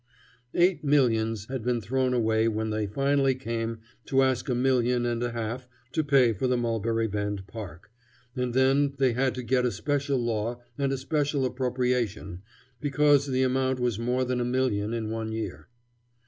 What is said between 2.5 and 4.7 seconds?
they finally came to ask a